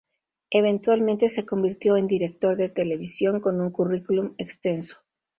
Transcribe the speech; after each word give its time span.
Eventualmente 0.49 1.29
se 1.29 1.45
convirtió 1.45 1.95
en 1.95 2.07
director 2.07 2.55
de 2.55 2.69
televisión 2.69 3.39
con 3.39 3.61
un 3.61 3.69
currículum 3.69 4.33
extenso. 4.39 4.97